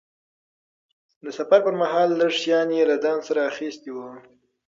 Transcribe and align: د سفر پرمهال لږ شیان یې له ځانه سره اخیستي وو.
د 1.23 1.25
سفر 1.37 1.59
پرمهال 1.65 2.09
لږ 2.19 2.31
شیان 2.41 2.69
یې 2.77 2.83
له 2.89 2.95
ځانه 3.03 3.23
سره 3.27 3.39
اخیستي 3.51 3.89
وو. 3.93 4.07